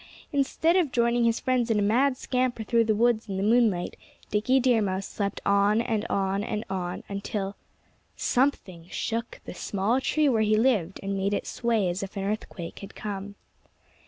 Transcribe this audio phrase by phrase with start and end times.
[0.33, 3.95] Instead of joining his friends in a mad scamper through the woods in the moonlight,
[4.31, 7.55] Dickie Deer Mouse slept on and on and on, until
[8.15, 12.23] something shook the small tree where he lived and made it sway as if an
[12.23, 13.35] earthquake had come.